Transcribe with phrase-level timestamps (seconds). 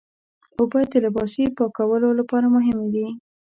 [0.57, 3.07] اوبه د لباسي پاکولو لپاره مهمې دي.